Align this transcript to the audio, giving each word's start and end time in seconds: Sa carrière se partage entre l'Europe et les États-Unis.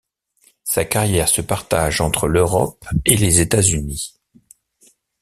Sa 0.63 0.83
carrière 0.83 1.29
se 1.29 1.41
partage 1.43 2.01
entre 2.01 2.27
l'Europe 2.27 2.87
et 3.05 3.17
les 3.17 3.39
États-Unis. 3.39 4.15